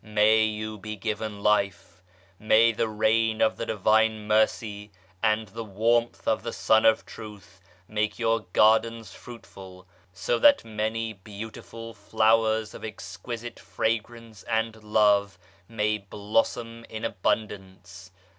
[0.03, 2.01] May you be given life!
[2.39, 4.89] May the rain of the Divine Mercy
[5.21, 11.13] and the warmth of the Sun of Truth make your gardens fruitful, so that many
[11.13, 15.37] beautiful flowers of ex quisite fragrance and love
[15.69, 18.09] may blossom in abundance.